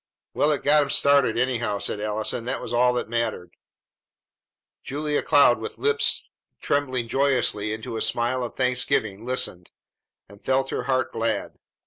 "Well, 0.33 0.51
it 0.51 0.63
got 0.63 0.81
'em 0.81 0.89
started, 0.89 1.37
anyhow," 1.37 1.77
said 1.77 1.99
Allison. 1.99 2.45
"That 2.45 2.59
was 2.59 2.73
all 2.73 2.91
that 2.93 3.07
mattered." 3.07 3.51
Julia 4.81 5.21
Cloud 5.21 5.59
with 5.59 5.77
lips 5.77 6.23
trembling 6.59 7.07
joyously 7.07 7.71
into 7.71 7.95
a 7.97 8.01
smile 8.01 8.43
of 8.43 8.55
thanksgiving 8.55 9.27
listened, 9.27 9.69
and 10.27 10.43
felt 10.43 10.71
her 10.71 10.85
heart 10.85 11.11
glad. 11.13 11.59